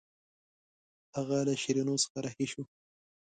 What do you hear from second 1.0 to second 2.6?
هغه له شیرینو څخه رهي